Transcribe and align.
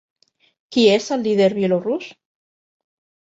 Qui 0.75 0.85
és 0.93 1.09
el 1.17 1.21
líder 1.27 1.49
bielorús? 1.57 2.09